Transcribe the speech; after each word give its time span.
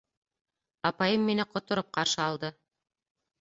Апайым 0.89 1.27
мине 1.31 1.45
ҡотороп 1.51 1.93
ҡаршы 1.99 2.19
алды: 2.25 2.51